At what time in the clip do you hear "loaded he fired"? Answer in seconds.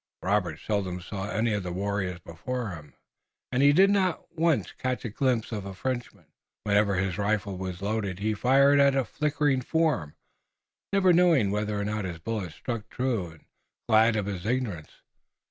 7.83-8.79